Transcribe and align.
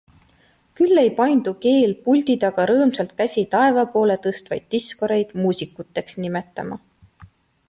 Küll 0.79 1.01
ei 1.01 1.09
paindu 1.19 1.51
keel 1.65 1.93
puldi 2.07 2.37
taga 2.45 2.65
rõõmsalt 2.71 3.13
käsi 3.21 3.43
taeva 3.53 3.85
poole 3.97 4.19
tõstvaid 4.27 4.67
diskoreid 4.75 5.37
muusikuteks 5.45 6.23
nimetama. 6.25 6.85